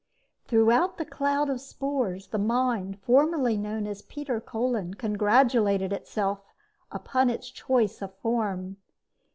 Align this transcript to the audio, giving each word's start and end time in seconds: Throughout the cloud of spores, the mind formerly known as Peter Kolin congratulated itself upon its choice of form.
Throughout 0.47 0.97
the 0.97 1.05
cloud 1.05 1.47
of 1.47 1.61
spores, 1.61 2.29
the 2.29 2.39
mind 2.39 2.97
formerly 3.01 3.55
known 3.55 3.85
as 3.85 4.01
Peter 4.01 4.41
Kolin 4.41 4.95
congratulated 4.95 5.93
itself 5.93 6.39
upon 6.91 7.29
its 7.29 7.51
choice 7.51 8.01
of 8.01 8.15
form. 8.17 8.77